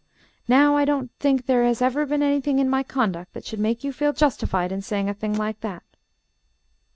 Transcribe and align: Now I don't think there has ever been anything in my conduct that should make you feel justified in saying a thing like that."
Now 0.47 0.75
I 0.77 0.83
don't 0.83 1.11
think 1.19 1.45
there 1.45 1.63
has 1.63 1.79
ever 1.79 2.07
been 2.07 2.23
anything 2.23 2.57
in 2.57 2.71
my 2.71 2.81
conduct 2.81 3.33
that 3.33 3.45
should 3.45 3.59
make 3.59 3.83
you 3.83 3.93
feel 3.93 4.13
justified 4.13 4.71
in 4.71 4.81
saying 4.81 5.07
a 5.07 5.13
thing 5.13 5.37
like 5.37 5.59
that." 5.61 5.83